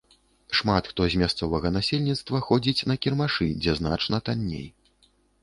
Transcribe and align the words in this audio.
Шмат 0.59 0.87
хто 0.93 1.01
з 1.13 1.19
мясцовага 1.21 1.71
насельніцтва 1.75 2.41
ходзіць 2.47 2.85
на 2.93 2.97
кірмашы, 3.05 3.45
дзе 3.61 3.77
значна 3.83 4.23
танней. 4.31 4.67